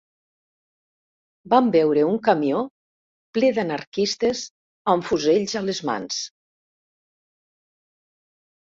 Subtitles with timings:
[1.53, 2.63] Vam veure un camió,
[3.39, 4.43] ple d'anarquistes
[4.95, 6.23] amb fusells a les mans